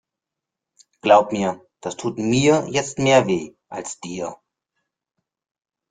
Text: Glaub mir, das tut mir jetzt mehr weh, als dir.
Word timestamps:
Glaub 1.03 1.31
mir, 1.31 1.63
das 1.79 1.95
tut 1.95 2.17
mir 2.17 2.65
jetzt 2.71 2.97
mehr 2.97 3.27
weh, 3.27 3.53
als 3.67 3.99
dir. 3.99 4.37